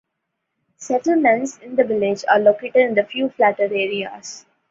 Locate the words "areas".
3.65-4.47